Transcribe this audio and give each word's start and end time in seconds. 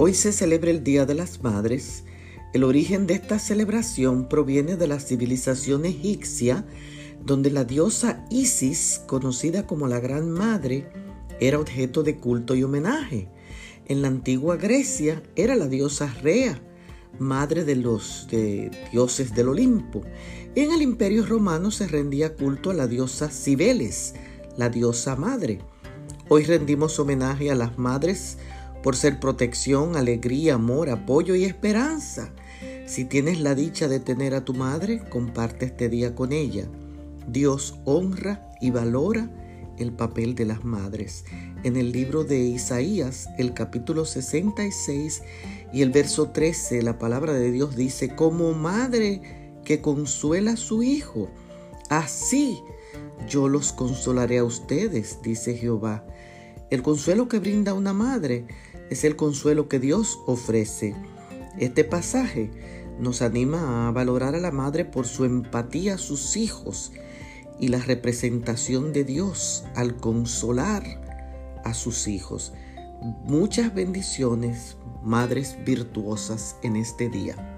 Hoy 0.00 0.14
se 0.14 0.30
celebra 0.30 0.70
el 0.70 0.84
Día 0.84 1.06
de 1.06 1.14
las 1.16 1.42
Madres. 1.42 2.04
El 2.54 2.62
origen 2.62 3.08
de 3.08 3.14
esta 3.14 3.40
celebración 3.40 4.28
proviene 4.28 4.76
de 4.76 4.86
la 4.86 5.00
civilización 5.00 5.84
egipcia, 5.84 6.64
donde 7.26 7.50
la 7.50 7.64
diosa 7.64 8.24
Isis, 8.30 9.00
conocida 9.08 9.66
como 9.66 9.88
la 9.88 9.98
Gran 9.98 10.30
Madre, 10.30 10.88
era 11.40 11.58
objeto 11.58 12.04
de 12.04 12.16
culto 12.16 12.54
y 12.54 12.62
homenaje. 12.62 13.28
En 13.86 14.00
la 14.00 14.06
antigua 14.06 14.56
Grecia 14.56 15.20
era 15.34 15.56
la 15.56 15.66
diosa 15.66 16.14
Rea, 16.22 16.62
madre 17.18 17.64
de 17.64 17.74
los 17.74 18.28
dioses 18.92 19.34
del 19.34 19.48
Olimpo. 19.48 20.02
En 20.54 20.70
el 20.70 20.80
Imperio 20.80 21.26
Romano 21.26 21.72
se 21.72 21.88
rendía 21.88 22.36
culto 22.36 22.70
a 22.70 22.74
la 22.74 22.86
diosa 22.86 23.30
Cibeles, 23.30 24.14
la 24.56 24.68
diosa 24.68 25.16
madre. 25.16 25.58
Hoy 26.28 26.44
rendimos 26.44 27.00
homenaje 27.00 27.50
a 27.50 27.56
las 27.56 27.78
madres 27.78 28.38
por 28.82 28.96
ser 28.96 29.20
protección, 29.20 29.96
alegría, 29.96 30.54
amor, 30.54 30.90
apoyo 30.90 31.34
y 31.34 31.44
esperanza. 31.44 32.32
Si 32.86 33.04
tienes 33.04 33.40
la 33.40 33.54
dicha 33.54 33.88
de 33.88 34.00
tener 34.00 34.34
a 34.34 34.44
tu 34.44 34.54
madre, 34.54 35.02
comparte 35.08 35.66
este 35.66 35.88
día 35.88 36.14
con 36.14 36.32
ella. 36.32 36.66
Dios 37.26 37.78
honra 37.84 38.50
y 38.60 38.70
valora 38.70 39.30
el 39.78 39.92
papel 39.92 40.34
de 40.34 40.44
las 40.44 40.64
madres. 40.64 41.24
En 41.62 41.76
el 41.76 41.92
libro 41.92 42.24
de 42.24 42.38
Isaías, 42.38 43.28
el 43.38 43.54
capítulo 43.54 44.04
66 44.04 45.22
y 45.72 45.82
el 45.82 45.90
verso 45.90 46.30
13, 46.30 46.82
la 46.82 46.98
palabra 46.98 47.32
de 47.34 47.50
Dios 47.50 47.76
dice, 47.76 48.14
como 48.14 48.52
madre 48.54 49.20
que 49.64 49.80
consuela 49.80 50.52
a 50.52 50.56
su 50.56 50.82
hijo, 50.82 51.28
así 51.90 52.58
yo 53.28 53.48
los 53.48 53.72
consolaré 53.72 54.38
a 54.38 54.44
ustedes, 54.44 55.20
dice 55.22 55.54
Jehová. 55.56 56.04
El 56.70 56.82
consuelo 56.82 57.28
que 57.28 57.38
brinda 57.38 57.72
una 57.72 57.94
madre 57.94 58.46
es 58.90 59.04
el 59.04 59.16
consuelo 59.16 59.68
que 59.68 59.78
Dios 59.78 60.20
ofrece. 60.26 60.94
Este 61.58 61.82
pasaje 61.82 62.50
nos 62.98 63.22
anima 63.22 63.88
a 63.88 63.90
valorar 63.90 64.34
a 64.34 64.40
la 64.40 64.50
madre 64.50 64.84
por 64.84 65.06
su 65.06 65.24
empatía 65.24 65.94
a 65.94 65.98
sus 65.98 66.36
hijos 66.36 66.92
y 67.58 67.68
la 67.68 67.78
representación 67.78 68.92
de 68.92 69.04
Dios 69.04 69.64
al 69.74 69.96
consolar 69.96 70.84
a 71.64 71.72
sus 71.72 72.06
hijos. 72.06 72.52
Muchas 73.24 73.74
bendiciones, 73.74 74.76
madres 75.02 75.56
virtuosas 75.64 76.56
en 76.62 76.76
este 76.76 77.08
día. 77.08 77.57